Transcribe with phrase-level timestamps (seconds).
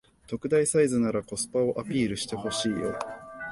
[0.25, 2.97] 特大サイズならコスパをアピールしてほしいよ